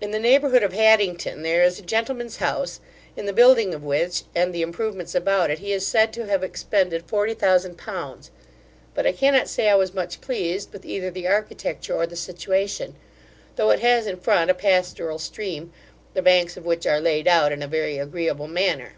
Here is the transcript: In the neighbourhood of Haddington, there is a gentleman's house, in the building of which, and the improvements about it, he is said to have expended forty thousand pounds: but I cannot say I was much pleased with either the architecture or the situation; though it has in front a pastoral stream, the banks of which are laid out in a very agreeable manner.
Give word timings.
In 0.00 0.12
the 0.12 0.20
neighbourhood 0.20 0.62
of 0.62 0.72
Haddington, 0.72 1.42
there 1.42 1.64
is 1.64 1.80
a 1.80 1.82
gentleman's 1.82 2.36
house, 2.36 2.78
in 3.16 3.26
the 3.26 3.32
building 3.32 3.74
of 3.74 3.82
which, 3.82 4.22
and 4.32 4.54
the 4.54 4.62
improvements 4.62 5.16
about 5.16 5.50
it, 5.50 5.58
he 5.58 5.72
is 5.72 5.84
said 5.84 6.12
to 6.12 6.26
have 6.28 6.44
expended 6.44 7.02
forty 7.08 7.34
thousand 7.34 7.76
pounds: 7.76 8.30
but 8.94 9.04
I 9.04 9.10
cannot 9.10 9.48
say 9.48 9.68
I 9.68 9.74
was 9.74 9.92
much 9.92 10.20
pleased 10.20 10.72
with 10.72 10.86
either 10.86 11.10
the 11.10 11.26
architecture 11.26 11.96
or 11.96 12.06
the 12.06 12.14
situation; 12.14 12.94
though 13.56 13.70
it 13.70 13.80
has 13.80 14.06
in 14.06 14.18
front 14.20 14.48
a 14.48 14.54
pastoral 14.54 15.18
stream, 15.18 15.72
the 16.14 16.22
banks 16.22 16.56
of 16.56 16.64
which 16.64 16.86
are 16.86 17.00
laid 17.00 17.26
out 17.26 17.50
in 17.50 17.60
a 17.60 17.66
very 17.66 17.98
agreeable 17.98 18.46
manner. 18.46 18.92